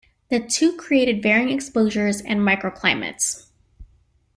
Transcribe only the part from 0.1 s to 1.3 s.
The two created